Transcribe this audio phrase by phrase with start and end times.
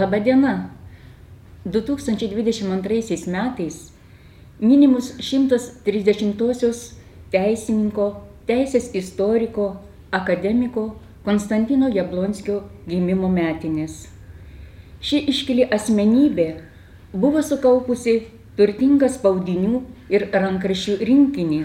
[0.00, 0.70] Labadiena.
[1.66, 3.92] 2022 metais
[4.58, 6.94] minimus 130-osios
[7.28, 9.76] teisininko, teisės istoriko,
[10.10, 14.08] akademiko Konstantino Jablonskio gimimo metinės.
[15.04, 16.48] Ši iškili asmenybė
[17.12, 18.24] buvo sukaupusi
[18.56, 19.82] turtingą spaudinių
[20.16, 21.60] ir rankraščių rinkinį,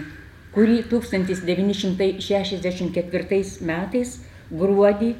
[0.52, 4.20] kurį 1964 metais
[4.52, 5.10] gruodį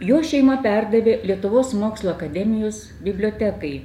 [0.00, 3.82] jo šeima perdavė Lietuvos mokslo akademijos bibliotekai.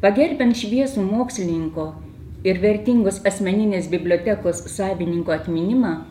[0.00, 1.94] Pagerbent šviesų mokslininko
[2.44, 6.04] ir vertingos asmeninės bibliotekos savininko atminimą,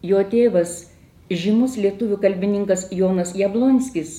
[0.03, 0.75] jo tėvas
[1.31, 4.15] žymus lietuvių kalbininkas Jonas Jablonskis,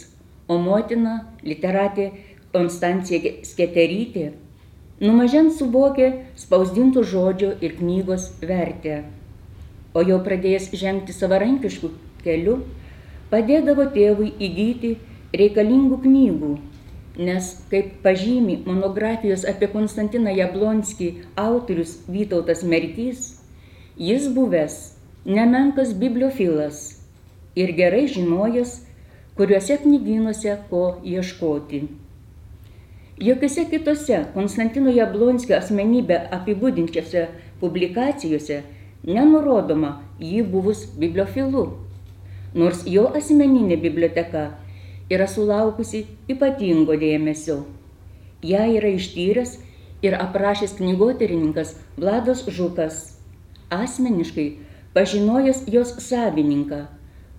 [0.47, 2.09] o motina literatė
[2.53, 4.31] Konstancija Sketerytė,
[5.01, 6.09] numažent suvokė
[6.39, 9.03] spausdintų žodžio ir knygos vertę.
[9.93, 11.89] O jau pradėjęs žengti savarankiškų
[12.25, 12.59] kelių,
[13.33, 14.95] padėdavo tėvui įgyti
[15.37, 16.53] reikalingų knygų
[17.17, 23.37] nes kaip pažymi monografijos apie Konstantiną Jablonskį autorius Vytautas Merkys,
[23.97, 24.92] jis buvęs
[25.25, 26.99] nemenkas bibliofilas
[27.55, 28.81] ir gerai žinojęs,
[29.37, 31.83] kuriuose knygynuose ko ieškoti.
[33.17, 37.27] Jokiose kitose Konstantino Jablonskio asmenybę apibūdinčiose
[37.61, 38.63] publikacijose
[39.07, 41.63] nenurodoma jį buvus bibliofilu,
[42.55, 44.43] nors jo asmeninė biblioteka
[45.13, 47.61] yra sulaukusi ypatingo dėmesio.
[48.43, 49.55] Ja yra ištyręs
[50.03, 52.99] ir aprašęs knygoterininkas Vladas Žukas,
[53.71, 54.49] asmeniškai
[54.93, 56.85] pažinojęs jos savininką,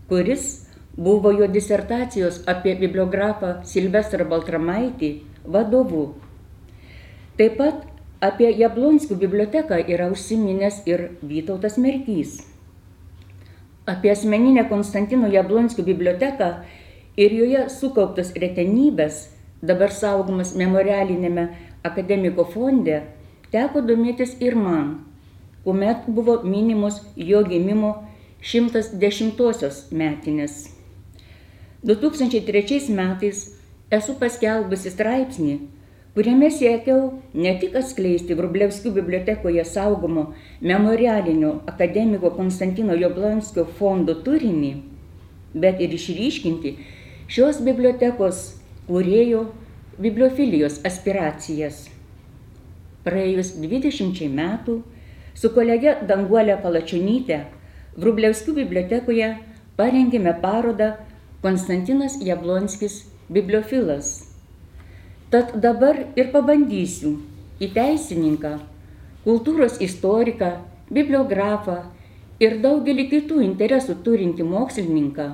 [0.09, 0.67] kuris
[0.97, 5.11] buvo jo disertacijos apie bibliografą Silvestrą Baltramaitį
[5.45, 6.15] vadovu.
[7.39, 7.87] Taip pat
[8.23, 12.43] apie Jablonskių biblioteką yra užsiminęs ir Vytautas Merkys.
[13.87, 16.51] Apie asmeninę Konstantino Jablonskių biblioteką
[17.21, 19.29] ir joje sukauptas retenybės,
[19.63, 21.49] dabar saugomas memorialinėme
[21.85, 23.03] akademiko fonde,
[23.53, 24.95] teko domėtis ir man,
[25.65, 27.95] kuomet buvo minimos jo gimimo
[28.45, 30.69] 110-osios metinės.
[31.85, 33.47] 2003 metais
[33.93, 35.55] esu paskelbusi straipsnį,
[36.15, 40.27] kuriame siekiau ne tik atskleisti Grublevskių bibliotekoje saugomo
[40.61, 44.73] memorialinio akademiko Konstantino Joblonskio fondo turinį,
[45.55, 46.77] bet ir išryškinti
[47.29, 48.47] šios bibliotekos
[48.89, 49.47] kūrėjo
[50.01, 51.87] bibliofilijos aspiracijas.
[53.05, 54.81] Praėjus 20 metų
[55.35, 57.41] su kolege Danguolė Palačiunytė
[58.01, 59.31] Vrublevskių bibliotekoje
[59.79, 60.95] parengėme parodą
[61.45, 64.15] Konstantinas Jablonskis bibliofilas.
[65.31, 67.17] Tad dabar ir pabandysiu
[67.63, 68.57] į teisininką,
[69.27, 70.51] kultūros istoriką,
[70.95, 71.79] bibliografą
[72.43, 75.31] ir daugelį kitų interesų turinti mokslininką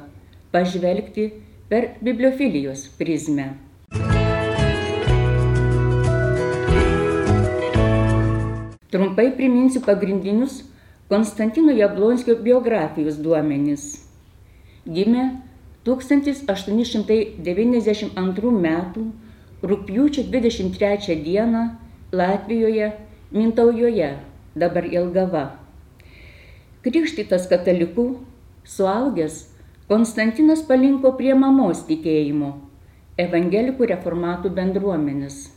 [0.53, 1.31] pažvelgti
[1.70, 3.69] per bibliofilijos prizmę.
[8.91, 10.65] Trumpai priminsiu pagrindinius
[11.09, 14.03] Konstantino Jablonskio biografijos duomenys.
[14.83, 15.39] Gimė
[15.87, 18.67] 1892 m.
[19.63, 21.39] rūpjūčio 23 d.
[22.11, 22.99] Latvijoje,
[23.31, 24.19] Mintaujoje,
[24.59, 25.63] dabar Ilgava.
[26.83, 28.27] Krikštytas katalikų,
[28.67, 29.55] suaugęs
[29.87, 32.59] Konstantinas palinko prie mamos tikėjimo-
[33.25, 35.55] evangelikų reformatų bendruomenės.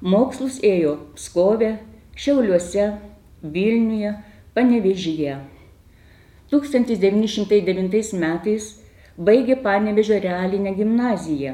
[0.00, 1.78] Mokslus ėjo Pskove,
[2.18, 2.98] Šiauliuose,
[3.42, 4.14] Vilniuje,
[4.54, 5.36] Panevežyje.
[6.50, 8.64] 1909 metais
[9.28, 11.52] baigė Panevežio realinę gimnaziją.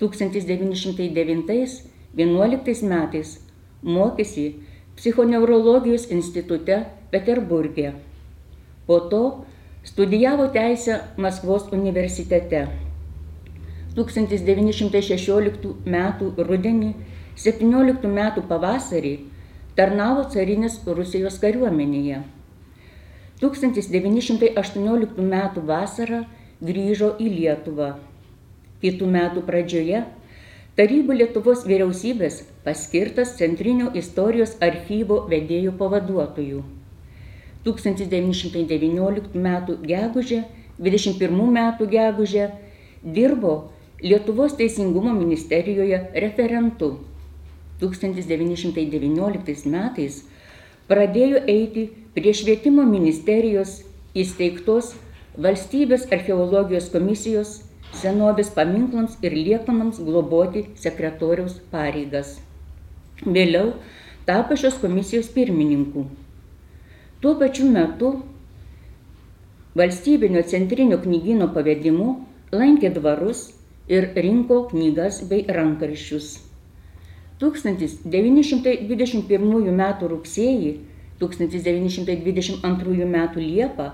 [0.00, 3.34] 1909-1911 metais
[3.98, 4.46] mokėsi
[4.96, 6.80] psichoneurologijos institute
[7.12, 7.92] Peterburgė.
[8.88, 9.44] Po to
[9.84, 12.64] studijavo teisę Maskvos universitete.
[14.00, 15.96] 1916 m.
[16.48, 16.90] rudenį,
[17.36, 18.20] 17 m.
[18.48, 19.35] pavasarį
[19.76, 22.22] tarnavo carinės Rusijos kariuomenėje.
[23.42, 25.34] 1918 m.
[25.68, 26.22] vasarą
[26.64, 27.90] grįžo į Lietuvą.
[28.80, 30.04] Kitų metų pradžioje
[30.76, 36.58] Tarybų Lietuvos vyriausybės paskirtas Centrinio istorijos archyvo vedėjų pavaduotojų.
[37.64, 39.48] 1919 m.
[39.92, 40.42] gegužė,
[40.76, 41.62] 21 m.
[41.96, 42.50] gegužė
[43.02, 43.54] dirbo
[44.04, 46.90] Lietuvos teisingumo ministerijoje referentu.
[47.82, 50.22] 1919 metais
[50.88, 53.80] pradėjo eiti prie švietimo ministerijos
[54.16, 54.94] įsteigtos
[55.36, 57.58] valstybės archeologijos komisijos
[58.00, 62.38] senovės paminklams ir liekanams globoti sekretoriaus pareigas.
[63.24, 63.74] Vėliau
[64.28, 66.06] tapo šios komisijos pirmininku.
[67.20, 68.14] Tuo pačiu metu
[69.76, 72.08] valstybinio centrinio knygino pavedimu
[72.56, 73.50] lankė dvarus
[73.88, 76.45] ir rinko knygas bei rankarščius.
[77.40, 79.82] 1921 m.
[80.12, 80.72] rugsėjį
[81.20, 83.16] 1922 m.
[83.36, 83.90] liepą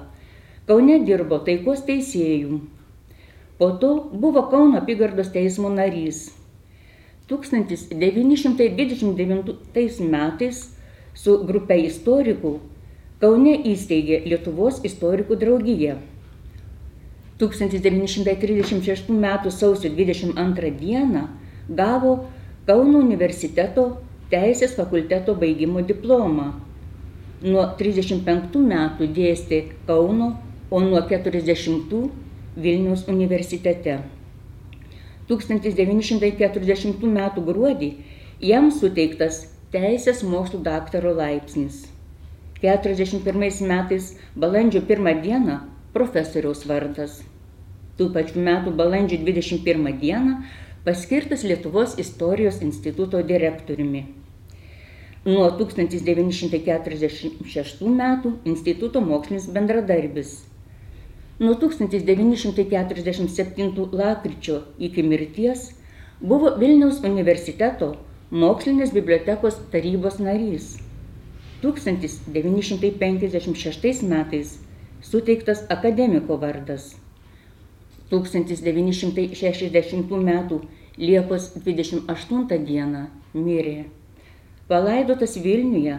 [0.66, 2.60] Kaune dirbo taikos teisėjų
[3.62, 6.34] Po to buvo Kauno apygardos teismo narys.
[7.30, 10.74] 1929 metais
[11.14, 12.58] su grupė istorikų
[13.22, 15.94] Kaune įsteigė Lietuvos istorikų draugiją.
[17.38, 19.26] 1936 m.
[19.50, 20.90] sausio 22 d.
[21.70, 22.12] gavo
[22.62, 23.84] Kauno universiteto
[24.30, 26.44] teisės fakulteto baigimo diplomą.
[27.42, 30.28] Nuo 35 metų dėstė Kauno,
[30.70, 31.96] o nuo 40
[32.66, 33.96] Vilniaus universitete.
[35.32, 37.20] 1940 m.
[37.50, 37.90] gruodį
[38.52, 39.42] jam suteiktas
[39.74, 41.88] teisės mokslų daktaro laipsnis.
[42.62, 45.62] 41 metais balandžio 1 dieną
[45.92, 47.24] profesoriaus vardas.
[47.98, 50.44] Tų pačių metų balandžio 21 dieną
[50.84, 54.06] paskirtas Lietuvos istorijos instituto direktoriumi.
[55.24, 60.52] Nuo 1946 metų instituto mokslinis bendradarbis
[61.42, 65.70] Nuo 1947 lapkričio iki mirties
[66.20, 67.96] buvo Vilniaus universiteto
[68.42, 70.78] mokslinės bibliotekos tarybos narys.
[71.64, 74.52] 1956 metais
[75.10, 76.84] suteiktas akademiko vardas.
[78.12, 80.60] 1960 m.
[81.00, 83.04] Liepos 28 d.
[83.32, 83.86] mirė.
[84.68, 85.96] Palaidotas Vilniuje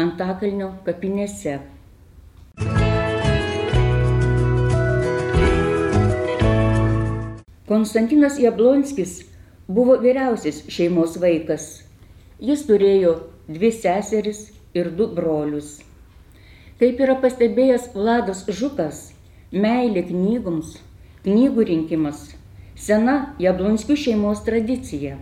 [0.00, 1.58] Antakalnio kapinėse.
[7.68, 9.20] Konstantinas Jablonskis
[9.68, 11.84] buvo vyriausias šeimos vaikas.
[12.40, 13.12] Jis turėjo
[13.46, 15.76] dvi seseris ir du brolius.
[16.80, 19.10] Kaip yra pastebėjęs Vladas Žukas,
[19.52, 20.78] meilė knygoms,
[21.24, 22.30] knygų rinkimas-
[22.86, 25.18] sena Jablonskių šeimos tradicija.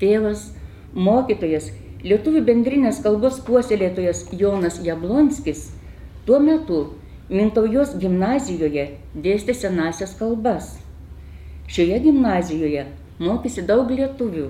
[0.00, 0.46] Tėvas,
[0.94, 1.72] mokytojas,
[2.02, 5.68] lietuvių bendrinės kalbos puoselėtojas Jonas Jablonskis
[6.26, 6.80] tuo metu
[7.30, 10.72] Mintaujos gimnazijoje dėstė senasias kalbas.
[11.70, 12.86] Šioje gimnazijoje
[13.22, 14.48] mokėsi daug lietuvių.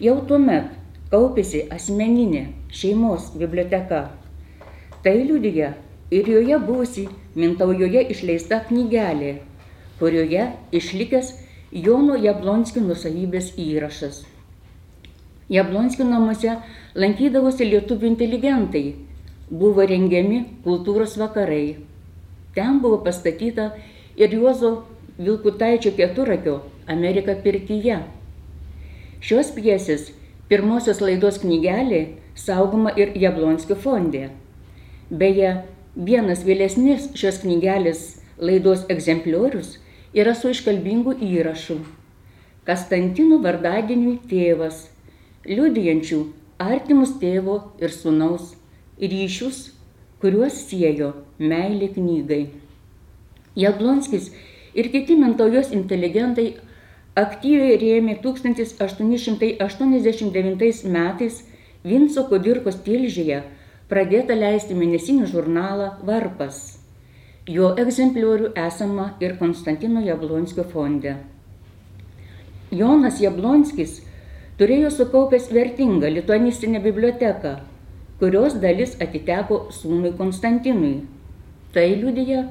[0.00, 0.70] Jau tuomet
[1.12, 4.00] kaupėsi asmeninė šeimos biblioteka.
[5.04, 5.74] Tai liudyja
[6.10, 7.04] ir joje buvusi
[7.34, 9.34] Mintaujoje išleista knygelė,
[9.98, 11.32] kurioje išlikęs
[11.74, 14.22] Jono Jablonskio nusavybės įrašas.
[15.50, 16.54] Jablonskio namuose
[16.94, 18.84] lankydavosi lietuvių inteligentai,
[19.50, 21.76] buvo rengiami kultūros vakarai.
[22.54, 23.72] Ten buvo pastatyta
[24.16, 24.84] ir Juozo
[25.18, 28.00] Vilkutaičio keturakio Amerika pirtyje.
[29.20, 30.08] Šios pjesės
[30.48, 32.00] pirmosios laidos knygelė
[32.38, 34.28] saugoma ir Jablonskio fonde.
[35.10, 35.56] Beje,
[35.94, 38.04] vienas vėlesnis šios knygelės
[38.38, 39.78] laidos egzempliorius
[40.14, 41.82] yra su iškalbingu įrašu.
[42.64, 44.88] Kastantino vardadieniui tėvas,
[45.44, 46.20] liudijančių
[46.62, 48.54] artimus tėvo ir sunaus
[49.00, 49.72] ryšius,
[50.22, 52.44] kuriuos siejo meilė knygai.
[53.58, 54.30] Jablonskis
[54.74, 56.54] ir kiti Mintaujos inteligentai
[57.18, 61.42] aktyviai rėmė 1889 metais
[61.84, 63.42] Vinco Kudirkos tilžėje
[63.90, 66.83] pradėtą leisti mėnesinį žurnalą Varpas.
[67.44, 71.10] Jo egzempliorių esama ir Konstantino Jablonskio fonde.
[72.72, 73.98] Jonas Jablonskis
[74.56, 77.52] turėjo sukaupęs vertingą lituanistinę biblioteką,
[78.16, 81.02] kurios dalis atiteko sūnui Konstantinui.
[81.76, 82.46] Tai liudija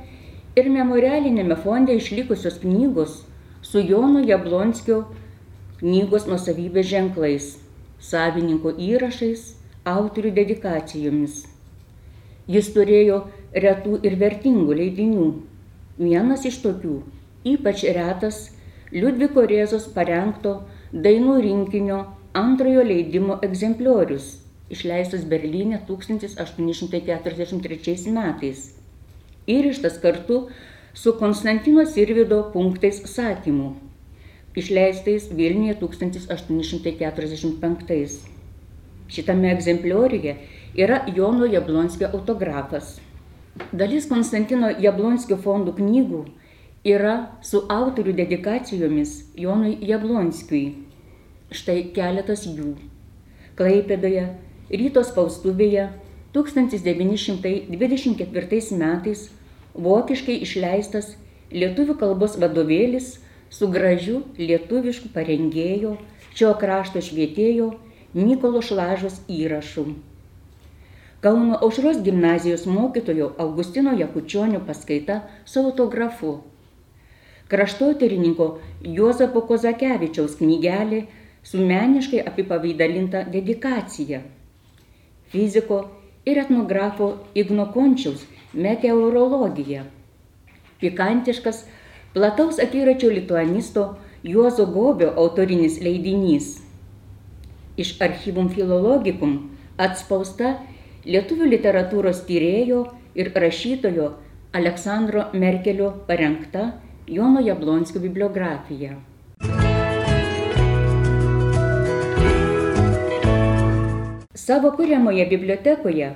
[0.61, 3.23] ir memorialinėme fonde išlikusios knygos
[3.65, 5.07] su Jono Jablonskio
[5.81, 7.55] knygos nusavybės ženklais,
[7.97, 9.55] savininko įrašais,
[9.89, 11.47] autorių dedikacijomis.
[12.45, 13.23] Jis turėjo
[13.53, 15.27] retų ir vertingų leidinių.
[15.99, 17.03] Vienas iš tokių,
[17.53, 18.37] ypač retas,
[18.93, 20.51] Liudviko Rėzos parengto
[20.93, 21.99] dainų rinkinio
[22.37, 28.73] antrojo leidimo egzempliorius, išleistas Berlyne 1843 metais.
[29.49, 30.49] Įrištas kartu
[30.93, 33.73] su Konstantino Sirvido punktais sakymų,
[34.55, 38.33] išleistais Vilniuje 1845.
[39.13, 40.33] Šitame egzemplioriuje
[40.77, 42.99] yra Jono Jablonskio autografas.
[43.53, 46.23] Dalis Konstantino Jablonskio fondų knygų
[46.89, 50.73] yra su autorių dedikacijomis Jonui Jablonskiui.
[51.53, 52.73] Štai keletas jų.
[53.53, 54.33] Klaipėdoje,
[54.73, 55.93] ryto spaustuvėje
[56.33, 59.29] 1924 metais
[59.87, 61.13] vokiškai išleistas
[61.53, 63.21] lietuvių kalbos vadovėlis
[63.53, 66.01] su gražiu lietuvišku parengėjo
[66.33, 67.77] šio krašto švietėjo
[68.17, 70.12] Nikolo Šlažos įrašu.
[71.23, 76.31] Kauno aušros gimnazijos mokytojo Augustino Jakučionio paskaita su autografu.
[77.47, 78.47] Kraštotyrininko
[78.81, 80.99] Juozapo Kozakevičiaus knygelė
[81.43, 84.19] su meniškai apipavaidalinta dedikacija.
[85.31, 85.77] Fiziko
[86.25, 89.85] ir etnografo Igno Končiaus meteorologija.
[90.79, 91.63] Pikantiškas,
[92.13, 93.85] plataus akiračio lituanisto
[94.23, 96.59] Juozo Gobio autorinis leidinys.
[97.77, 99.39] Iš archyvum filologikum
[99.77, 100.55] atspausta
[101.05, 102.83] lietuvių literatūros tyrėjo
[103.19, 104.11] ir rašytojo
[104.55, 106.73] Aleksandro Merkelio parengta
[107.07, 108.95] Jono Jablonskio bibliografija.
[114.33, 116.13] Savo kuriamoje bibliotekoje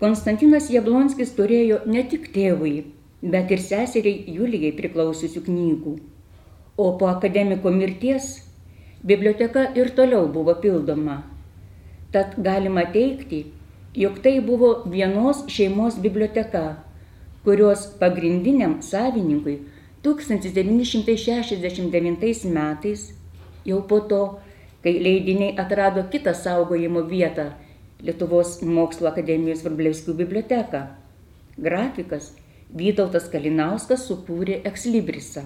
[0.00, 2.74] Konstantinas Jablonskis turėjo ne tik tėvui,
[3.22, 5.94] bet ir seseriai Julijai priklausiusių knygų.
[6.76, 8.26] O po akademiko mirties
[9.04, 11.22] biblioteka ir toliau buvo pildoma.
[12.12, 13.46] Tad galima teikti,
[13.96, 16.76] jog tai buvo vienos šeimos biblioteka,
[17.44, 19.58] kurios pagrindiniam savininkui
[20.02, 23.14] 1969 metais,
[23.64, 24.38] jau po to,
[24.82, 27.52] kai leidiniai atrado kitą saugojimo vietą
[28.04, 30.80] Lietuvos mokslo akademijos Vrublevskių biblioteką.
[31.56, 32.32] Grafikas
[32.76, 35.42] Vytautas Kalinauskas sukūrė ekslibrisą.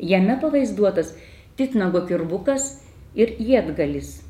[0.00, 1.12] Jame pavaizduotas
[1.58, 2.80] titnago kirbukas
[3.14, 4.22] ir jėtgalis.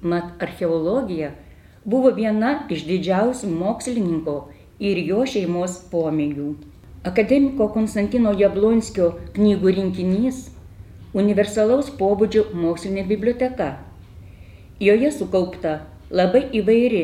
[0.00, 1.34] Mat archeologija
[1.84, 4.36] buvo viena iš didžiausių mokslininko
[4.78, 6.52] ir jo šeimos pomėgių.
[7.08, 10.44] Akademiko Konstantino Jablonskio knygų rinkinys-
[11.22, 13.72] universalaus pobūdžio mokslinė biblioteka.
[14.80, 17.02] Joje sukaupta labai įvairi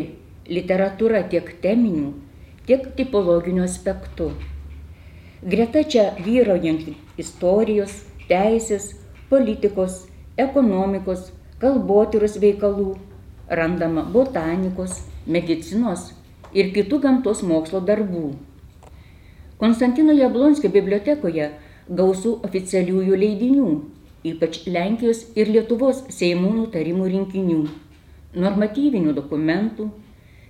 [0.49, 2.12] literatūra tiek teminių,
[2.66, 4.30] tiek tipologinių aspektų.
[5.42, 8.94] Greta čia vyraujant istorijos, teisės,
[9.28, 10.06] politikos,
[10.37, 12.97] ekonomikos, kalbotyros veikalų
[13.50, 16.12] randama botanikos, medicinos
[16.52, 18.32] ir kitų gamtos mokslo darbų.
[19.58, 21.50] Konstantino Jablonskio bibliotekoje
[21.88, 23.68] gausų oficialiųjų leidinių,
[24.28, 27.62] ypač Lenkijos ir Lietuvos Seimų nutarimų rinkinių
[28.38, 29.88] normatyvinių dokumentų,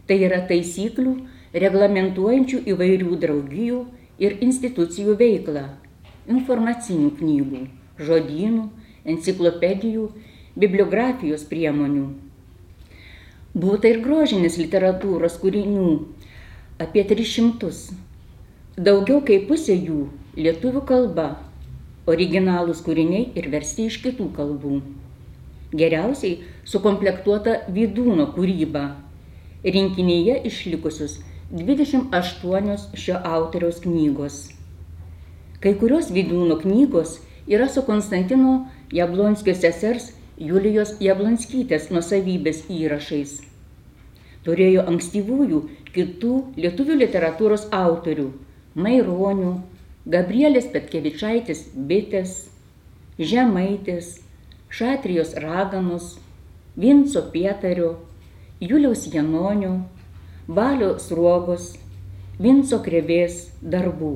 [0.08, 1.14] tai yra taisyklių
[1.54, 3.82] reglamentuojančių įvairių draugijų
[4.18, 5.64] ir institucijų veiklą,
[6.28, 7.66] informacinių knygų,
[8.02, 8.64] žodynų,
[9.08, 10.08] enciklopedijų,
[10.58, 12.27] bibliografijos priemonių.
[13.58, 15.88] Būta ir grožinės literatūros kūrinių
[16.84, 17.72] apie 300.
[18.78, 20.04] Daugiau kaip pusė jų
[20.38, 21.32] lietuvių kalba,
[22.06, 24.78] originalūs kūriniai ir versti iš kitų kalbų
[25.74, 28.84] geriausiai sukomplektuota Vydūno kūryba.
[29.64, 31.18] Rinkinyje išlikusius
[31.52, 34.38] 28 šio autoriaus knygos.
[35.60, 43.47] Kai kurios Vydūno knygos yra su Konstantino Jablonskio sesers Julijos Jablonskytės nusavybės įrašais.
[44.48, 45.58] Turėjo ankstyvųjų
[45.92, 48.30] kitų lietuvių literatūros autorių-
[48.84, 49.50] Maironių,
[50.08, 52.48] Gabrielės Petkevičaitės bitės,
[53.18, 54.22] Žemaitės,
[54.70, 56.14] Šatrijos raganos,
[56.76, 57.90] Vinco Pietario,
[58.60, 59.74] Juliaus Janonio,
[60.48, 61.74] Balio Sruogos,
[62.38, 64.14] Vinco Krevės darbų.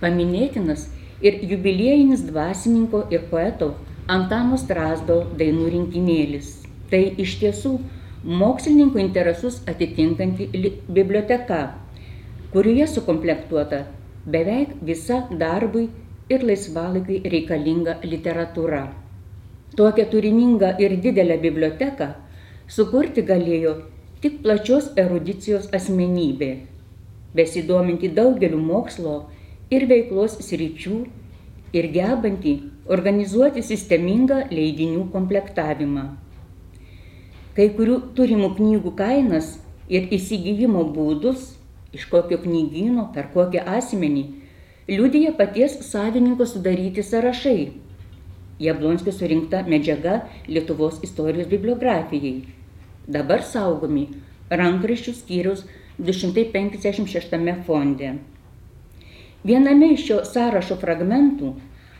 [0.00, 0.86] Paminėtinas
[1.20, 3.74] ir jubiliejinis dvasininko ir poeto
[4.16, 6.54] Antano Strasdo dainų rinkinėlis.
[6.90, 7.74] Tai iš tiesų
[8.26, 10.48] mokslininkų interesus atitinkanti
[10.90, 11.58] biblioteka,
[12.50, 13.84] kurioje sukomplektuota
[14.26, 15.84] beveik visa darbui
[16.28, 18.82] ir laisvalaikiai reikalinga literatūra.
[19.78, 22.08] Tokią turiningą ir didelę biblioteką
[22.66, 23.76] sukurti galėjo
[24.24, 26.50] tik plačios erudicijos asmenybė,
[27.38, 29.16] besidominti daugeliu mokslo
[29.70, 31.00] ir veiklos sričių
[31.78, 32.58] ir gebanti
[32.90, 36.25] organizuoti sistemingą leidinių komplektavimą.
[37.56, 39.54] Kai kurių turimų knygų kainas
[39.88, 41.54] ir įsigijimo būdus,
[41.96, 44.24] iš kokio knygyno, per kokį asmenį,
[44.92, 47.72] liudija paties savininko sudaryti sąrašai.
[48.60, 52.44] Jablonskio surinkta medžiaga Lietuvos istorijos bibliografijai.
[53.08, 54.06] Dabar saugomi
[54.50, 55.64] rankraščių skyrius
[55.98, 58.14] 256 fonde.
[59.48, 61.54] Viename iš šio sąrašo fragmentų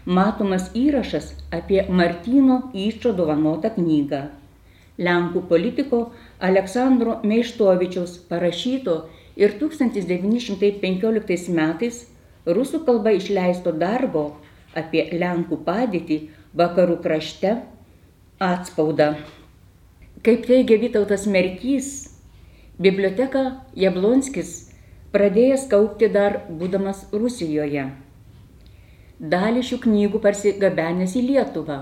[0.07, 4.27] matomas įrašas apie Martino Iščio dovanotą knygą.
[4.97, 5.99] Lenkų politiko
[6.41, 8.97] Aleksandro Meištovičiaus parašyto
[9.37, 11.99] ir 1915 metais
[12.47, 14.25] rusų kalba išleisto darbo
[14.77, 16.21] apie Lenkų padėtį
[16.57, 17.59] vakarų krašte
[18.41, 19.15] atspaudą.
[20.25, 21.91] Kaip teigia Vytautas Merkys,
[22.81, 23.43] Biblioteką
[23.77, 24.73] Jablonskis
[25.13, 27.85] pradėjęs kaupti dar būdamas Rusijoje.
[29.21, 31.79] Dalį šių knygų parsigabenęs į Lietuvą.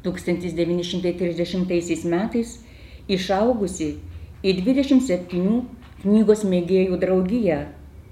[0.05, 2.49] 1930 metais
[3.11, 3.89] išaugusi
[4.45, 5.61] į 27
[6.03, 7.57] knygos mėgėjų draugiją,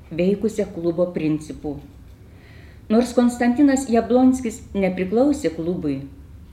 [0.10, 1.76] veikusią klubo principų.
[2.90, 6.00] Nors Konstantinas Jablonskis nepriklausė klubui,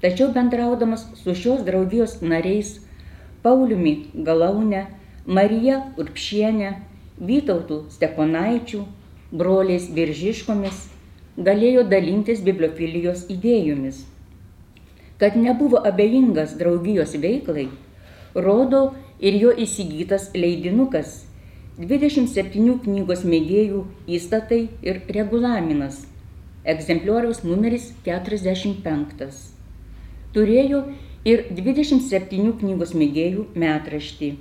[0.05, 2.79] tačiau bendraudamas su šios draugijos nariais
[3.43, 4.87] Pauliumi Galaune,
[5.27, 6.75] Marija Urpšienė,
[7.23, 8.83] Vytautų Steponaičių,
[9.33, 10.89] broliais Biržiškomis
[11.37, 14.03] galėjo dalintis bibliofilijos idėjomis.
[15.21, 17.69] Kad nebuvo abejingas draugijos veiklai,
[18.35, 18.91] rodo
[19.23, 21.21] ir jo įsigytas leidinukas
[21.79, 23.85] 27 knygos mėgėjų
[24.19, 26.03] įstatai ir regulaminas,
[26.69, 29.31] egzemplioriaus numeris 45.
[30.35, 30.83] Turėjo
[31.29, 34.35] ir 27 knygos mėgėjų metraštį.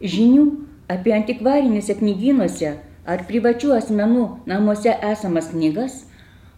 [0.00, 0.48] Žinių
[0.92, 2.74] apie antikvarinėse knygynuose
[3.06, 6.02] ar privačių asmenų namuose esamas knygas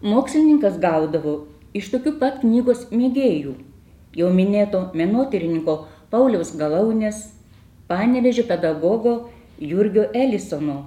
[0.02, 1.36] mokslininkas gaudavo
[1.76, 3.54] iš tokių pat knygos mėgėjų,
[4.16, 5.78] jau minėto menotyrininko
[6.10, 7.20] Pauliaus Galaunės,
[7.88, 9.14] panevežio pedagogo
[9.60, 10.78] Jurgio Elisono.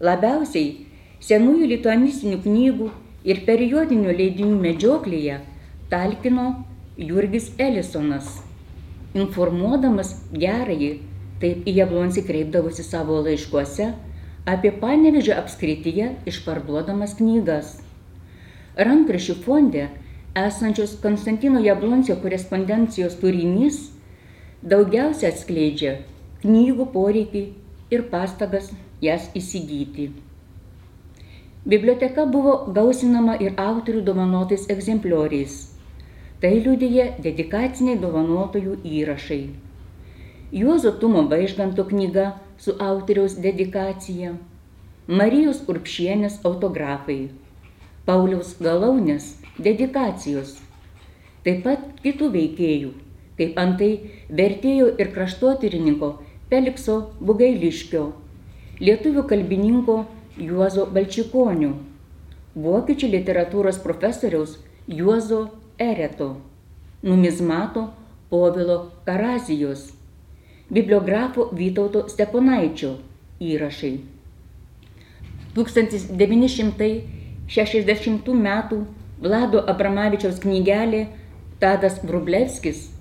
[0.00, 0.86] Labiausiai
[1.24, 2.90] senųjų lituanistinių knygų
[3.24, 5.40] ir periodinių leidinių medžioklėje
[5.90, 6.46] talkino
[6.96, 8.40] Jurgis Elisonas,
[9.14, 10.94] informuodamas gerąjį
[11.36, 13.90] Taip į Jablonskį kreipdavosi savo laiškuose
[14.48, 17.74] apie Panevežio apskrityje išparduodamas knygas.
[18.80, 19.82] Rankrašių fonde
[20.36, 23.82] esančios Konstantino Jablonskio korespondencijos turinys
[24.62, 25.98] daugiausia atskleidžia
[26.42, 27.42] knygų poreikį
[27.92, 28.70] ir pastagas
[29.02, 30.10] jas įsigyti.
[31.66, 35.56] Biblioteka buvo gausinama ir autorių dovanotais egzemplioriais.
[36.40, 39.40] Tai liudyje dedikaciniai dovanotojų įrašai.
[40.52, 42.26] Juozo Tumo Vaižganto knyga
[42.58, 44.36] su autoriaus dedikacija,
[45.08, 47.30] Marijos Urpšienės autografai,
[48.06, 50.54] Pauliaus Galaunės dedikacijos,
[51.42, 52.92] taip pat kitų veikėjų,
[53.38, 53.90] kaip antai
[54.40, 56.12] vertėjo ir kraštotyrininko
[56.50, 58.04] Pelikso Bugailiškio,
[58.80, 59.96] lietuvių kalbininko
[60.38, 61.72] Juozo Balčikonio,
[62.54, 66.36] vokiečių literatūros profesoriaus Juozo Ereto,
[67.02, 67.90] numizmato
[68.30, 69.92] Povilo Karazijos
[70.70, 72.96] bibliografo Vytauto Steponaičio
[73.40, 74.00] įrašai.
[75.54, 78.48] 1960 m.
[79.22, 81.06] Vlado Abramavičiaus knygelė
[81.60, 82.95] Tadas Vrublevskis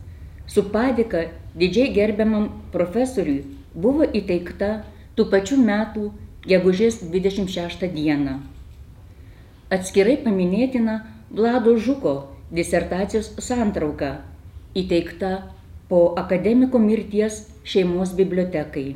[0.48, 1.26] su padėka
[1.62, 3.44] didžiai gerbiamam profesoriui
[3.86, 4.70] buvo įteikta
[5.18, 6.12] tų pačių metų
[6.48, 8.40] gegužės 26 dieną.
[9.76, 11.00] Atskirai paminėtina
[11.36, 12.16] Vlado Žuko
[12.54, 14.12] disertacijos santrauka
[14.78, 15.32] įteikta
[15.90, 18.96] po akademiko mirties šeimos bibliotekai.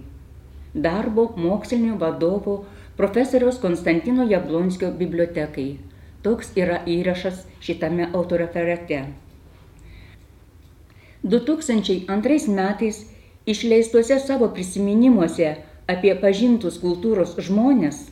[0.73, 2.59] Darbo mokslinio vadovo
[2.97, 5.79] profesoriaus Konstantino Jablonskio bibliotekai.
[6.21, 9.01] Toks yra įrašas šitame autoreferate.
[11.23, 13.05] 2002 metais
[13.45, 15.55] išleistuose savo prisiminimuose
[15.89, 18.05] apie pažintus kultūros žmonės,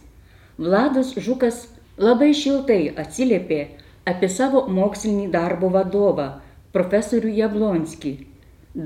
[0.58, 1.68] Vladas Žukas
[2.02, 3.60] labai šiltai atsiliepė
[4.10, 6.28] apie savo mokslinį darbo vadovą,
[6.74, 8.14] profesorių Jablonskį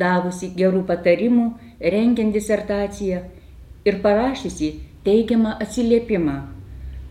[0.04, 1.48] davusi gerų patarimų,
[1.96, 3.24] rengiant disertaciją
[3.86, 4.72] ir parašysi
[5.08, 6.38] teigiamą atsiliepimą,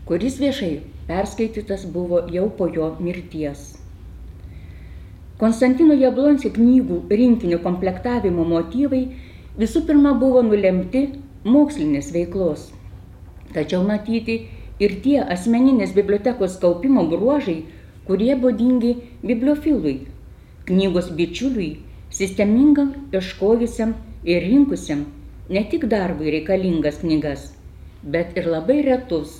[0.07, 0.73] kuris viešai
[1.09, 3.80] perskaitytas buvo jau po jo mirties.
[5.41, 8.99] Konstantino Jablonskio knygų rinkinio komplektavimo motyvai
[9.57, 11.01] visų pirma buvo nulemti
[11.49, 12.67] mokslinės veiklos.
[13.55, 14.35] Tačiau matyti
[14.85, 17.63] ir tie asmeninės bibliotekos kaupimo bruožai,
[18.05, 18.93] kurie būdingi
[19.25, 19.95] bibliofilui,
[20.69, 21.71] knygos bičiuliui,
[22.13, 25.07] sistemingam ieškojusiam ir rinkusiam
[25.49, 27.49] ne tik darbui reikalingas knygas,
[28.03, 29.39] bet ir labai retus,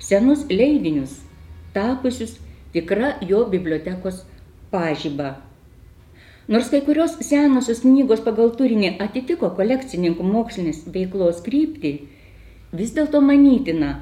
[0.00, 1.18] senus leidinius,
[1.76, 2.38] tapusius
[2.72, 4.24] tikra jo bibliotekos
[4.72, 5.36] pažyba.
[6.48, 11.92] Nors kai kurios senosios knygos pagal turinį atitiko kolekcininkų mokslinės veiklos kryptį,
[12.74, 13.92] vis dėlto manytina,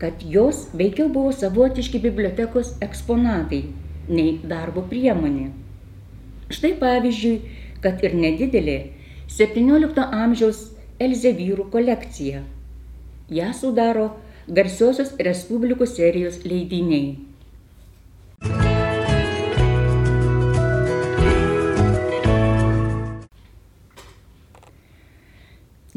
[0.00, 3.62] kad jos veikiau buvo savotiški bibliotekos eksponatai
[4.08, 5.50] nei darbo priemonė.
[6.52, 7.36] Štai pavyzdžiui,
[7.84, 8.78] kad ir nedidelė
[9.36, 10.62] 17 amžiaus
[11.02, 12.40] Elzevyrų kolekcija.
[13.28, 14.06] Ja sudaro
[14.48, 17.16] garsiosios Respublikų serijos leidiniai.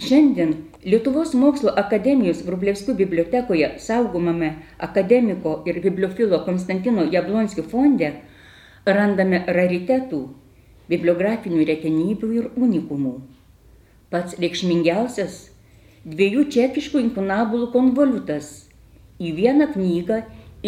[0.10, 4.48] Šiandien Lietuvos mokslo akademijos Vrublevskių bibliotekoje saugomame
[4.88, 8.10] akademiko ir bibliofilo Konstantino Jablonskio fonde
[8.88, 10.22] randame raritetų,
[10.90, 13.14] bibliografinių retenybių ir unikumų.
[14.10, 15.54] Pats reikšmingiausias-
[16.16, 18.46] dviejų čekiškų inkunabulų konvolutas
[19.22, 20.18] į vieną knygą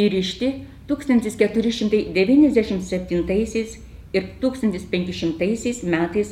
[0.05, 0.49] įrišti
[0.93, 3.73] 1497
[4.13, 6.29] ir 1500 metais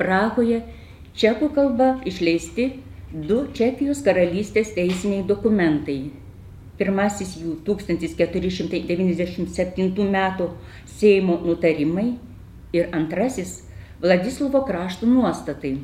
[0.00, 0.64] Prahoje
[1.16, 2.64] čekų kalba išleisti
[3.12, 6.10] du Čekijos karalystės teisiniai dokumentai.
[6.76, 10.50] Pirmasis jų 1497 metų
[10.96, 12.08] Seimo nutarimai
[12.76, 13.62] ir antrasis
[14.02, 15.74] Vladislovo krašto nuostatai.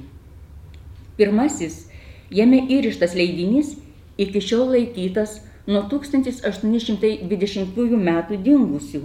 [1.16, 1.88] Pirmasis
[2.28, 3.76] jame įrištas leidinys
[4.20, 9.00] iki šiol laikytas nuo 1820 metų dingusių,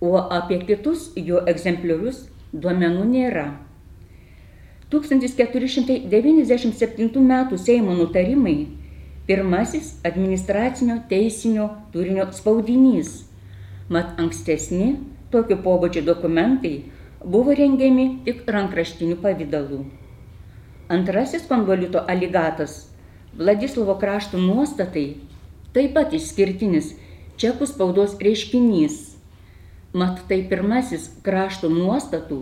[0.00, 3.67] o apie kitus jo egzempliorius duomenų nėra.
[4.90, 7.58] 1497 m.
[7.58, 8.68] Seimo nutarimai
[9.26, 13.24] pirmasis administracinio teisinio turinio spaudinys,
[13.92, 14.96] mat ankstesni
[15.30, 16.84] tokio pobūdžio dokumentai
[17.24, 19.84] buvo rengiami tik rankraštiniu pavydalu.
[20.88, 22.88] Antrasis konvoliuto aligatas
[23.36, 25.16] Vladislovo krašto nuostatai
[25.76, 26.94] taip pat išskirtinis
[27.38, 28.96] čekų spaudos reiškinys.
[29.92, 32.40] Mat tai pirmasis krašto nuostatų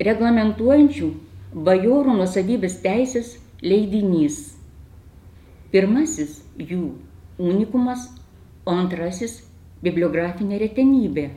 [0.00, 1.10] reglamentuojančių
[1.52, 4.54] bajorų nusavybės teisės leidinys.
[5.72, 6.94] Pirmasis jų
[7.38, 8.08] unikumas,
[8.64, 9.42] o antrasis
[9.84, 11.28] bibliografinė retenybė,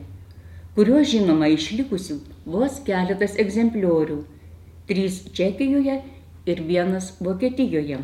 [0.76, 4.22] kurio žinoma išlikusių vos keletas egzempliorių-
[4.88, 6.00] trys Čekijoje
[6.46, 7.98] ir vienas Vokietijoje.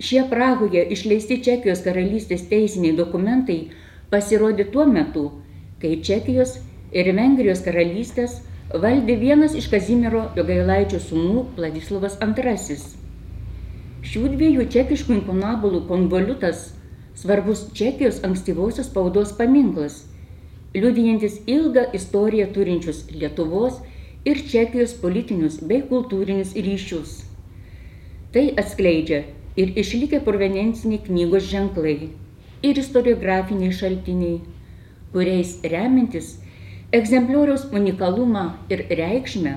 [0.00, 3.70] Šie Prahoje išleisti Čekijos karalystės teisiniai dokumentai
[4.10, 5.30] pasirodė tuo metu,
[5.80, 6.58] kai Čekijos
[6.92, 8.40] ir Vengrijos karalystės
[8.72, 12.78] valdė vienas iš Kazimiero Jogailaičio sūnų Vladislavas II.
[14.04, 16.70] Šių dviejų čekiškų inkunabulų konvoliutas
[17.14, 20.02] svarbus Čekijos ankstyvosios spaudos paminklas,
[20.74, 23.80] liudijantis ilgą istoriją turinčius Lietuvos
[24.24, 27.22] ir Čekijos politinius bei kultūrinius ryšius.
[28.32, 29.24] Tai atskleidžia
[29.56, 32.10] ir išlikę provenenciniai knygos ženklai,
[32.64, 34.40] ir istoriografiniai šaltiniai,
[35.12, 36.38] kuriais remintis
[36.94, 39.52] egzemplioriaus unikalumą ir reikšmę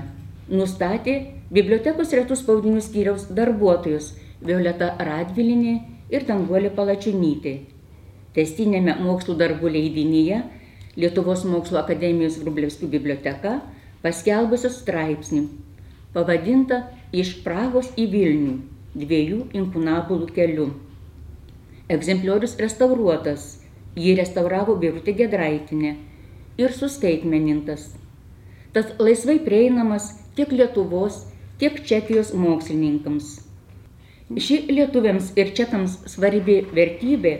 [0.50, 1.12] nustatė
[1.54, 4.08] bibliotekos retų spaudinių skyriaus darbuotojus
[4.48, 5.74] Violeta Radvilinė
[6.10, 7.52] ir Danguolė Palačiunytė.
[8.34, 10.40] Testinėme mokslo darbų leidinyje
[10.98, 13.54] Lietuvos mokslo akademijos Vrublevskių biblioteka
[14.02, 15.44] paskelbusios straipsnį,
[16.16, 16.80] pavadintą
[17.14, 18.56] Iš Prahos į Vilnių
[18.98, 20.68] dviejų inkunabulų keliu.
[21.86, 23.46] Egzempliorius restauruotas,
[23.94, 25.94] jį restauravo Birutė Gedraitinė
[26.58, 27.92] ir suskaitmenintas.
[28.74, 31.22] Tas laisvai prieinamas tiek Lietuvos,
[31.58, 33.38] tiek Čekijos mokslininkams.
[34.28, 37.32] Ši lietuviams ir čekams svarbi vertybė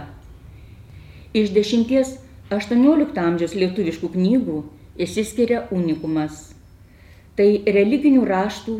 [1.38, 2.16] Iš dešimties
[2.50, 4.56] 18 amžiaus lietuviškų knygų
[5.06, 6.40] įsiskiria unikumas.
[7.38, 8.74] Tai religinių raštų,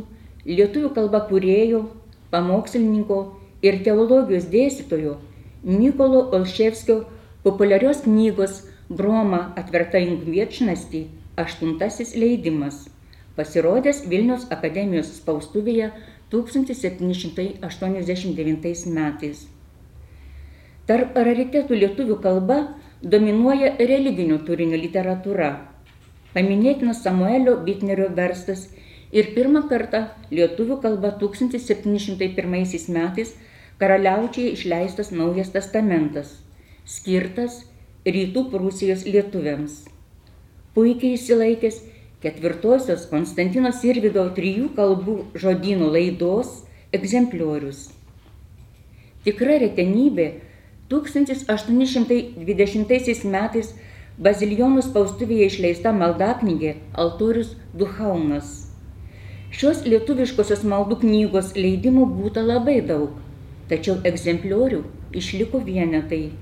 [0.48, 1.84] lietuvių kalba kurėjo,
[2.34, 3.20] pamokslininko
[3.62, 5.20] ir teologijos dėstytojo
[5.62, 6.98] Mykolo Olševskio
[7.46, 11.04] populiarios knygos Broma atverta inkviečnasti
[11.36, 12.88] aštuntasis leidimas,
[13.36, 15.90] pasirodęs Vilnius akademijos spaustuvėje
[16.32, 19.46] 1789 metais.
[20.86, 22.58] Tarp raritetų lietuvių kalba
[23.02, 25.50] dominuoja religinių turinių literatūra.
[26.34, 28.68] Paminėtinas Samuelio Bitnerio verstas
[29.12, 33.34] ir pirmą kartą lietuvių kalba 1701 metais
[33.80, 36.28] karaliaučiai išleistas Naujas testamentas,
[36.84, 37.64] skirtas
[38.06, 39.95] rytų Prūsijos lietuviams.
[40.76, 41.78] Puikiai įsilaikęs
[42.20, 46.50] ketvirtosios Konstantino Sirvido trijų kalbų žodynų laidos
[46.98, 47.86] egzempliorius.
[49.24, 50.26] Tikra retenybė
[50.92, 53.72] 1820 metais
[54.20, 58.68] Bazilijonų spaustuvėje išleista maldaknygė Altorius Duhaunas.
[59.48, 63.16] Šios lietuviškosios maldų knygos leidimų būta labai daug,
[63.72, 64.84] tačiau egzempliorių
[65.24, 66.36] išliko vienetai.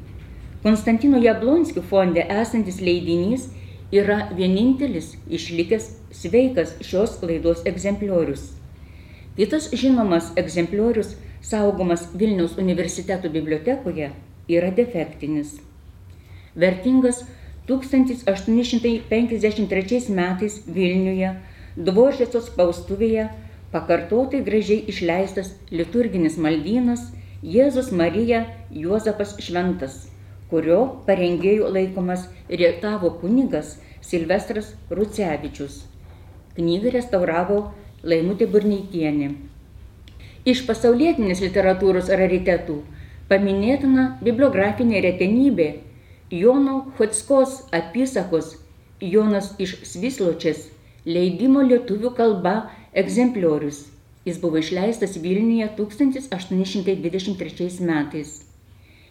[0.66, 3.54] Konstantino Jablonskių fonde esantis leidinys
[3.94, 5.84] yra vienintelis išlikęs
[6.20, 8.42] sveikas šios laidos egzempliorius.
[9.36, 14.10] Kitas žinomas egzempliorius, saugomas Vilniaus universiteto bibliotekoje,
[14.48, 15.60] yra defektinis.
[16.54, 17.24] Vertingas
[17.66, 21.34] 1853 metais Vilniuje
[21.74, 23.28] Dvoržėcos spaustuvėje
[23.72, 27.00] pakartotai gražiai išleistas liturginis maldynas
[27.42, 30.06] Jėzus Marija Juozapas Šventas,
[30.50, 35.84] kurio parengėjų laikomas Rietavo kunigas Silvestras Rucevičius.
[36.56, 37.58] Knygą restauravo
[38.04, 39.30] Laimutė Burneikienė.
[40.44, 42.76] Iš pasaulietinės literatūros raritetų
[43.30, 45.70] paminėtina bibliografinė retenybė
[46.34, 48.56] Jono Chodskos apysakos
[49.00, 50.68] Jonas iš Svisločės
[51.04, 53.86] leidimo lietuvių kalba egzempliorius.
[54.24, 58.42] Jis buvo išleistas Vilniuje 1823 metais.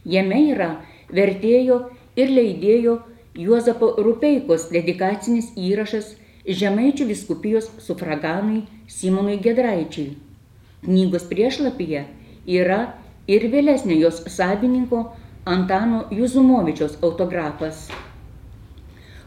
[0.06, 1.80] Jame yra vertėjo
[2.16, 3.00] ir leidėjo
[3.34, 6.14] Juozapo Rupeikos dedikacinis įrašas
[6.44, 10.12] Žemaičių viskupijos sufraganui Simonui Gedraičiui.
[10.84, 12.04] Knygos priešlapyje
[12.60, 12.80] yra
[13.28, 15.06] ir vėlesnio jos savininko
[15.48, 17.88] Antano Juzumovičiaus autografas.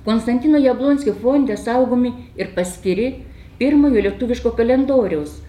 [0.04, 3.08] Konstantino Jablonskio fonde saugomi ir paskiri
[3.58, 5.40] pirmojo lietuviško kalendoriaus,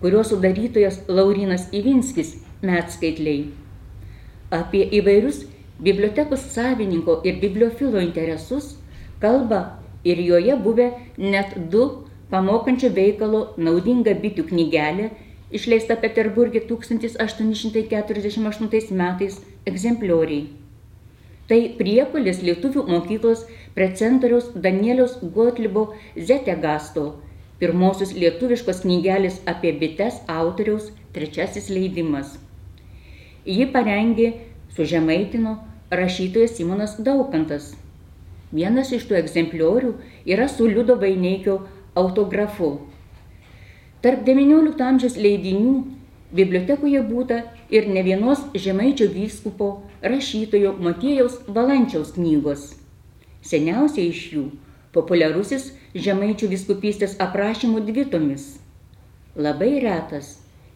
[0.00, 3.48] kurio sudarytojas Laurinas Ivinskis metskaitliai.
[4.52, 5.42] Apie įvairius
[5.80, 8.76] bibliotekos savininko ir bibliofilo interesus
[9.20, 11.90] kalba ir joje buvę net du
[12.30, 15.10] pamokančio veikalo naudinga bitų knygelė
[15.58, 19.34] išleista Peterburgė 1848 metais
[19.70, 20.44] egzemplioriai.
[21.48, 23.40] Tai priepalis lietuvių mokyklos
[23.74, 27.04] precentoriaus Danieliaus Gotlibo Zetegasto,
[27.60, 30.84] pirmosios lietuviškos knygelės apie bites autoriaus
[31.14, 32.28] trečiasis leidimas.
[33.44, 34.28] Ji parengė
[34.74, 35.58] su žemaitino
[35.90, 37.72] rašytojas Simonas Daukantas.
[38.52, 39.94] Vienas iš tų egzempliorių
[40.26, 41.60] yra su Liudo Vaineikio
[41.94, 42.74] autografu
[44.04, 45.70] Tarp XIX amžiaus leidinių
[46.36, 47.38] bibliotekoje būta
[47.72, 49.68] ir ne vienos žemaičio vyskupo
[50.02, 52.66] rašytojo Matėjaus Valančiaus knygos.
[53.40, 54.42] Seniausia iš jų
[54.92, 58.44] populiarusis žemaičių viskupystės aprašymų dvitomis.
[59.40, 60.34] Labai retas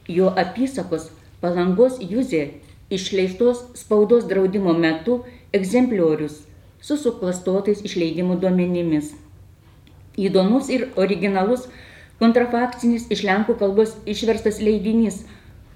[0.09, 1.11] jo apysakos
[1.45, 2.47] palangos Juzė
[2.91, 6.47] išleistos spaudos draudimo metu egzempliorius
[6.81, 9.13] su suklastotais išleidimų duomenimis.
[10.19, 11.69] Įdomus ir originalus
[12.23, 15.17] kontrafakcinis iš lenkų kalbos išverstas leidinys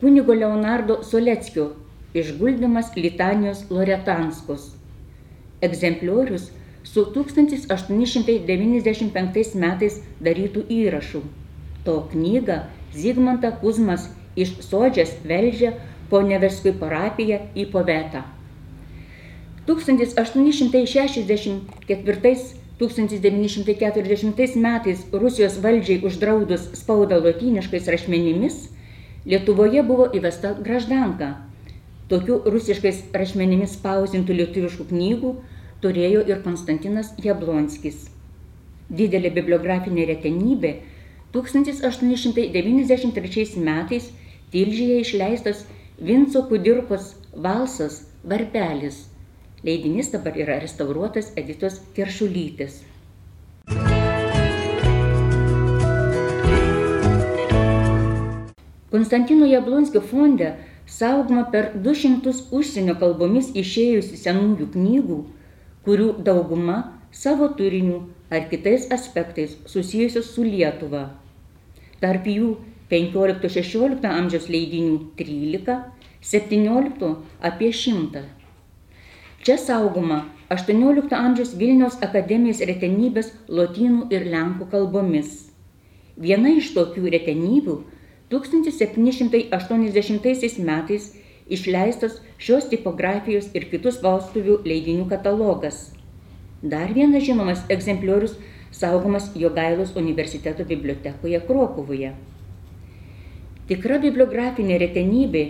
[0.00, 1.66] kunigo Leonardo Soleckio
[2.14, 4.62] išguldymas Litanijos Loretanskos.
[5.62, 6.50] Egzempliorius
[6.82, 11.20] su 1895 metais darytų įrašų.
[11.86, 12.58] To knygą
[12.94, 15.72] Zygmantą Kuzmas iš Sodžias veldžia
[16.12, 18.20] po Neverskui parapiją į Povetą.
[19.66, 28.56] 1864 1940 metais Rusijos valdžiai uždraudus spaudą lotyniškais rašmenimis,
[29.22, 31.46] Lietuvoje buvo įvesta graždanka.
[32.10, 35.30] Tokių rusiškais rašmenimis spausintų lietuviškų knygų
[35.84, 38.10] turėjo ir Konstantinas Jablonskis.
[38.90, 40.72] Didelė bibliografinė retenybė
[41.36, 44.10] 1893 metais
[44.52, 45.58] Tilžyje išleistas
[46.02, 49.06] Vinco Kudirkos valsas varpelis.
[49.62, 52.80] Leidinys dabar yra restauruotas Editos Keršulytės.
[58.90, 60.50] Konstantino Jablonskio fonde
[60.90, 65.20] saugoma per 200 užsienio kalbomis išėjusių senųjų knygų,
[65.86, 66.80] kurių dauguma
[67.14, 71.12] savo turiniu ar kitais aspektais susijusios su Lietuva.
[72.02, 72.56] Tarp jų
[72.92, 75.76] 15-16 amžiaus leidinių 13,
[76.32, 77.10] 17
[77.50, 78.22] apie 100.
[79.42, 80.18] Čia saugoma
[80.54, 85.30] 18 amžiaus Vilniaus akademijos retenybės lotynų ir lenkų kalbomis.
[86.20, 87.76] Viena iš tokių retenybių
[88.30, 91.04] 1780 metais
[91.48, 95.76] išleistas šios tipografijos ir kitus valstuvių leidinių katalogas.
[96.62, 98.36] Dar vienas žinomas egzempliorius
[98.70, 102.31] saugomas Jogailos universiteto bibliotekoje Krokuvoje.
[103.70, 105.42] Tikra bibliografinė retenybė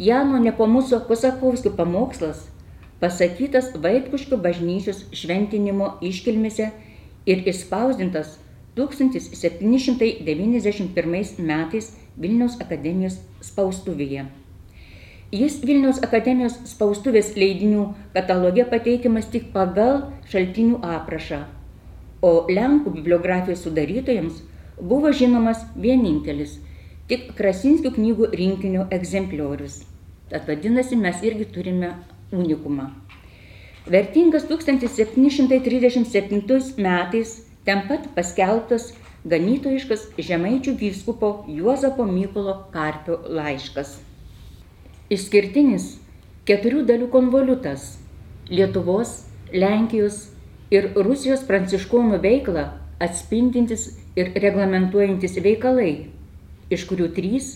[0.00, 2.48] Jano Nepomuso Kosakovskio pamokslas
[3.00, 6.66] pasakytas Vaitkuškio bažnyčios šventinimo iškilmėse
[7.30, 8.28] ir įspausdintas
[8.74, 11.86] 1791 metais
[12.18, 14.22] Vilniaus akademijos spaustuvėje.
[15.30, 21.40] Jis Vilniaus akademijos spaustuvės leidinių kataloge pateikiamas tik pagal šaltinių aprašą,
[22.18, 24.42] o Lenkų bibliografijos sudarytojams
[24.82, 26.58] buvo žinomas vienintelis,
[27.10, 29.80] tik Krasinskių knygų rinkinio egzempliorius.
[30.30, 31.98] Tad vadinasi, mes irgi turime
[32.30, 32.94] unikumą.
[33.90, 38.94] Vertingas 1737 metais ten pat paskelbtas
[39.26, 43.98] ganytojiškas žemaičių vyskupo Juozapo Mykolo Karpio laiškas.
[45.10, 45.98] Išskirtinis
[46.46, 47.98] keturių dalių konvoliutas-
[48.54, 50.30] Lietuvos, Lenkijos
[50.70, 52.70] ir Rusijos pranciškonų veiklą
[53.02, 56.19] atspindintis ir reglamentuojantis veikalai,
[56.70, 57.46] iš kurių trys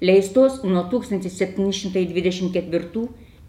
[0.00, 3.04] leistos nuo 1724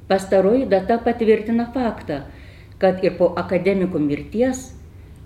[0.06, 2.20] Pastaroji data patvirtina faktą,
[2.78, 4.76] kad ir po akademiko mirties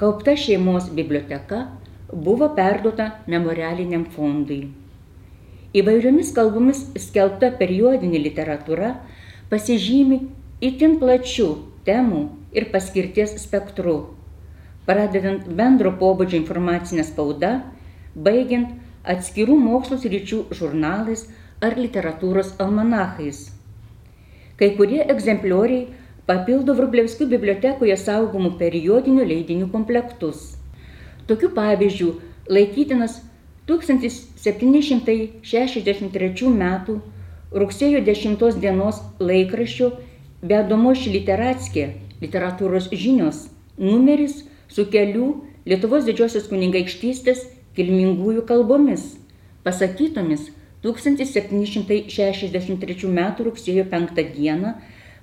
[0.01, 1.67] kaupta šeimos biblioteka
[2.13, 4.69] buvo perduota memorialiniam fondui.
[5.77, 8.95] Įvairiomis kalbomis skelbta periodinė literatūra
[9.51, 10.21] pasižymi
[10.65, 11.49] itin plačių
[11.87, 12.23] temų
[12.57, 14.15] ir paskirties spektru,
[14.87, 17.53] pradedant bendro pobūdžio informacinę spaudą,
[18.15, 18.73] baigiant
[19.05, 21.29] atskirų mokslo sričių žurnalais
[21.61, 23.51] ar literatūros almanachais.
[24.61, 25.87] Kai kurie egzemplioriai
[26.29, 30.37] papildo Vrublevskių bibliotekoje saugomų periodinių leidinių komplektus.
[31.27, 32.15] Tokiu pavyzdžiu
[32.51, 33.23] laikytinas
[33.71, 36.65] 1763 m.
[37.63, 39.91] rugsėjo 10 dienos laikraščio
[40.41, 41.85] Bedomoš literatskė
[42.23, 43.49] literatūros žinios
[43.79, 45.35] numeris su kelių
[45.69, 47.41] Lietuvos didžiosios kunigaikštystės
[47.77, 49.03] kilmingųjų kalbomis,
[49.65, 50.43] pasakytomis
[50.83, 53.21] 1763 m.
[53.47, 54.23] rugsėjo 5 d.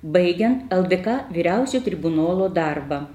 [0.02, 3.06] baigiant LDK vyriausio tribunolo darbą.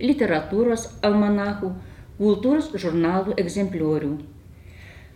[0.00, 1.72] literatūros almanachų,
[2.18, 4.12] kultūros žurnalų egzempliorių.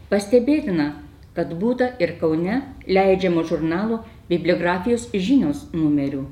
[0.08, 0.92] Pastebėtina,
[1.36, 6.26] kad būta ir Kaune leidžiamo žurnalo bibliografijos žinios numerių.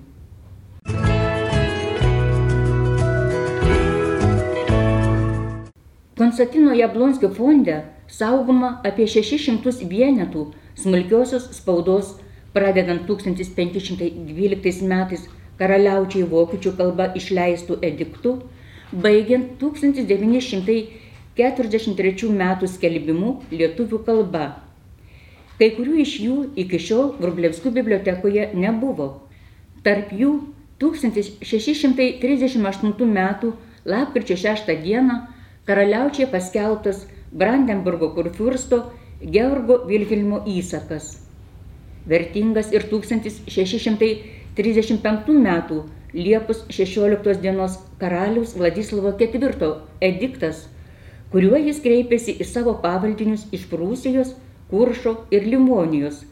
[6.17, 12.07] Konstantino Jablonskio fonde saugoma apie 600 vienetų smulkiosios spaudos,
[12.53, 15.29] pradedant 1512 metais
[15.61, 18.31] karaliaučiai vokiečių kalba išleistų ediktų,
[18.93, 24.45] baigiant 1943 metų skelbimu lietuvių kalba
[25.57, 29.25] Kai kurių iš jų iki šiol Vrublevskių bibliotekoje nebuvo.
[29.87, 30.53] Tarp jų
[30.83, 33.21] 1638 m.
[33.89, 34.75] lapkričio 6 d.
[35.65, 38.93] karaliaučiai paskelbtas Brandenburgo kurfiursto
[39.23, 41.27] Georgo Vilhelmo įsakas.
[42.07, 45.63] Vertingas ir 1635 m.
[46.13, 50.69] Liepos 16 dienos karaliaus Vladislavo IV ediktas,
[51.33, 54.35] kuriuo jis kreipėsi į savo pavaldinius iš Prūsijos
[54.71, 56.25] Kuršo ir Limonijos,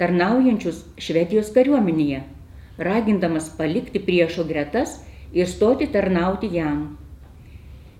[0.00, 2.22] tarnaujančius Švedijos kariuomenėje,
[2.80, 6.98] ragindamas palikti priešo gretas ir stoti tarnauti jam.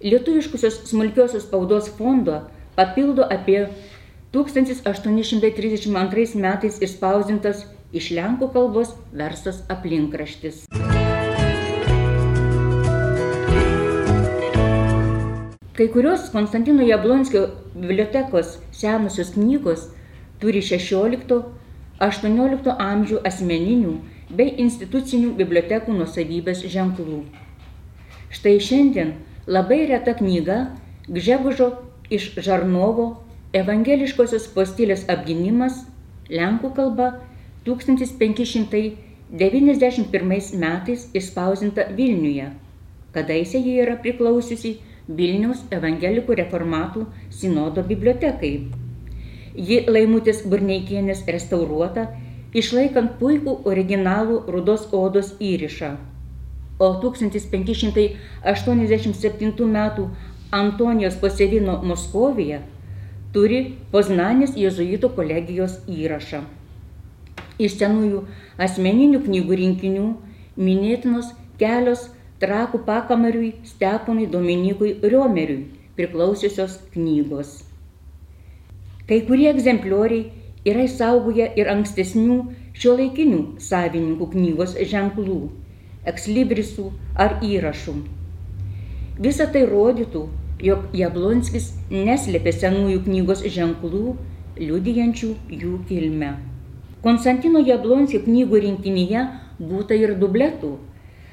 [0.02, 2.40] Lietuviškusios smulkiosios spaudos fondo
[2.74, 3.68] papildo apie
[4.32, 10.64] 1832 metais išspausdintas iš lenkų kalbos versas aplinkraštis.
[15.72, 19.88] Kai kurios Konstantino Jablonskio bibliotekos senusios knygos
[20.42, 23.92] turi 16-18 amžių asmeninių
[24.36, 27.20] bei institucinių bibliotekų nusavybės ženklų.
[28.36, 29.10] Štai šiandien
[29.48, 30.76] labai reta knyga
[31.08, 31.68] Gžegužo
[32.12, 33.24] iš Žarnovo
[33.56, 35.88] Evangeliškosios postilės apginimas
[36.28, 37.24] Lenkų kalba
[37.64, 38.92] 1591
[40.68, 42.52] metais išspausinta Vilniuje,
[43.16, 48.66] kadaise ji yra priklausiusi Vilniaus evangelikų reformatų sinodo bibliotekai.
[49.54, 52.06] Ji Laimutės Burneikienės restauruota,
[52.54, 55.96] išlaikant puikų originalų rudos odos įrišą.
[56.78, 59.78] O 1587 m.
[60.52, 62.60] Antonijos Posevino Moskovija
[63.32, 66.40] turi Poznanės jėzuitų kolegijos įrašą.
[67.58, 68.22] Iš senųjų
[68.60, 70.14] asmeninių knygų rinkinių
[70.56, 72.10] minėtinos kelios
[72.42, 77.60] trakų pakamariui Steponui Dominikui Riomeriui priklausiusios knygos.
[79.06, 80.30] Kai kurie egzemplioriai
[80.68, 82.38] yra įsaugoję ir ankstesnių
[82.78, 85.38] šio laikinių savininkų knygos ženklų,
[86.12, 86.88] ekslibrisų
[87.24, 87.96] ar įrašų.
[89.22, 90.22] Visa tai rodytų,
[90.62, 94.16] jog Jablonskis neslėpė senųjų knygos ženklų,
[94.58, 96.32] liudijančių jų kilmę.
[97.02, 99.26] Konstantino Jablonskio knygų rinkinyje
[99.58, 100.76] būta ir dubletų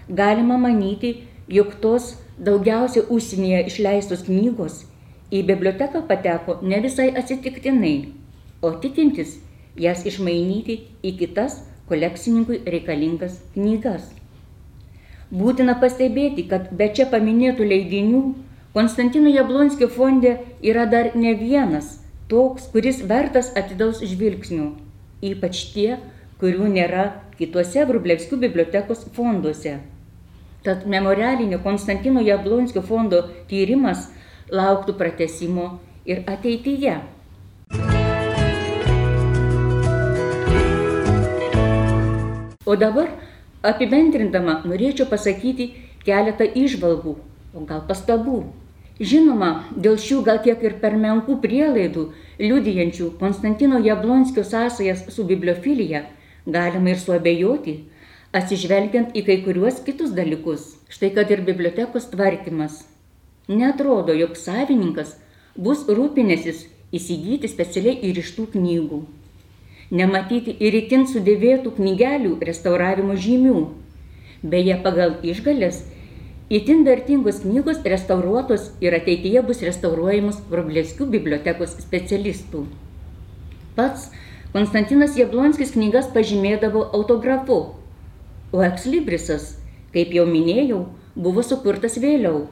[0.10, 1.16] galima manyti,
[1.47, 4.84] jog tos daugiausia užsienyje išleistos knygos
[5.32, 8.10] į biblioteką pateko ne visai atsitiktinai,
[8.62, 9.38] o tikintis
[9.78, 14.10] jas išmainyti į kitas kolekcininkui reikalingas knygas.
[15.30, 18.22] Būtina pastebėti, kad be čia paminėtų leidinių
[18.74, 21.99] Konstantino Jablonskio fonde yra dar ne vienas
[22.30, 24.72] toks, kuris vertas atidaus žvilgsnių,
[25.26, 25.97] ypač tie,
[26.41, 27.05] kurių nėra
[27.38, 29.80] kitose Vrublevskių bibliotekos fonduose.
[30.70, 34.03] Tad memorialinio Konstantino Jablonskio fondo tyrimas
[34.53, 35.63] lauktų pratesimo
[36.05, 36.91] ir ateityje.
[42.70, 43.09] O dabar
[43.65, 45.72] apibendrindama norėčiau pasakyti
[46.05, 47.17] keletą išvalgų,
[47.57, 48.43] o gal pastabų.
[49.01, 56.05] Žinoma, dėl šių gal kiek ir per menkų prielaidų, liudijančių Konstantino Jablonskio sąsajas su bibliofilija,
[56.45, 57.80] galima ir suabejoti,
[58.36, 60.75] atsižvelgiant į kai kuriuos kitus dalykus.
[60.93, 62.84] Štai kad ir bibliotekos tvarkymas.
[63.49, 65.15] Netrodo, jog savininkas
[65.57, 69.03] bus rūpinėsis įsigyti specialiai įrištų knygų.
[69.89, 73.63] Nematyti ir itin sudėvėtų knygelių restauravimo žymių.
[74.45, 75.82] Beje, pagal išgalės
[76.49, 82.63] Įtin vertingos knygos restauruotos ir ateityje bus restauruojamos Vrublevskių bibliotekos specialistų.
[83.77, 84.07] Pats
[84.49, 87.59] Konstantinas Jablonskis knygas pažymėdavo autografu,
[88.51, 89.55] o ekslibrisas,
[89.93, 90.83] kaip jau minėjau,
[91.15, 92.47] buvo sukurtas vėliau,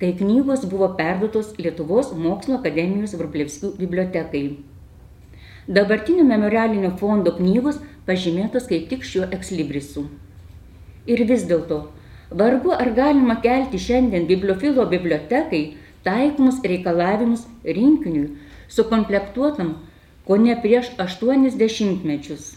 [0.00, 4.44] kai knygos buvo perduotos Lietuvos mokslo akademijos Vrublevskių bibliotekai.
[5.66, 10.08] Dabartinio memorialinio fondo knygos pažymėtos kaip tik šiuo ekslibrisu.
[11.08, 11.84] Ir vis dėlto
[12.34, 18.30] Vargu ar galima kelti šiandien bibliofilo bibliotekai taikomus reikalavimus rinkiniui,
[18.68, 19.74] sukomplektuotam
[20.26, 22.54] ko ne prieš 80 mečius.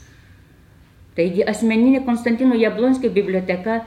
[1.17, 3.79] Taigi asmeninė Konstantino Jablonskio biblioteka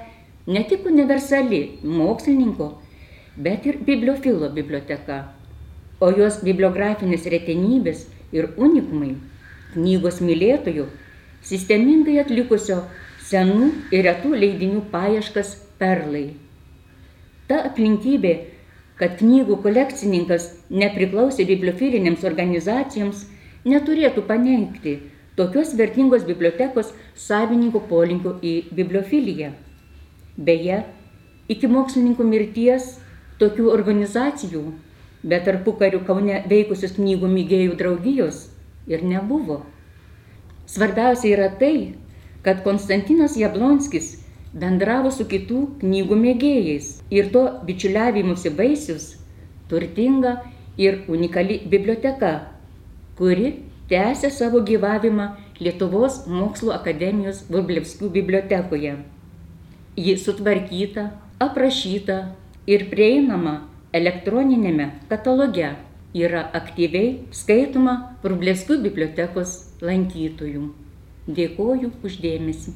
[0.50, 2.72] ne tik universali mokslininko,
[3.36, 5.20] bet ir bibliofilo biblioteka.
[6.00, 9.12] O jos bibliografinės retenybės ir unikumai
[9.76, 10.88] knygos mylėtojų
[11.46, 12.80] sistemingai atlikusio
[13.30, 16.32] senų ir retų leidinių paieškas perlai.
[17.46, 18.34] Ta aplinkybė,
[18.98, 20.50] kad knygų kolekcininkas
[20.82, 23.22] nepriklausė bibliofilinėms organizacijoms,
[23.70, 24.98] neturėtų paneigti
[25.40, 29.50] tokios vertingos bibliotekos savininkų polinkio į bibliofiliją.
[30.36, 30.84] Beje,
[31.50, 32.94] iki mokslininkų mirties
[33.40, 34.62] tokių organizacijų,
[35.24, 38.46] bet tarpu karių Kaune veikusios knygų mygėjų draugijos
[38.88, 39.62] ir nebuvo.
[40.70, 41.94] Svarbiausia yra tai,
[42.44, 44.14] kad Konstantinas Jablonskis
[44.52, 49.14] bendravo su kitų knygų mėgėjais ir to bičiuliavimusi vaisius
[49.70, 50.40] turtinga
[50.80, 52.32] ir unikali biblioteka,
[53.18, 55.30] kuri tęsė savo gyvavimą
[55.60, 58.94] Lietuvos mokslo akademijos Vrublevskių bibliotekoje.
[60.00, 61.10] Ji sutvarkyta,
[61.42, 62.18] aprašyta
[62.70, 63.56] ir prieinama
[63.92, 65.72] elektroninėme kataloge
[66.16, 70.70] yra aktyviai skaitoma Vrublevskių bibliotekos lankytojų.
[71.30, 72.72] Dėkoju uždėmesi.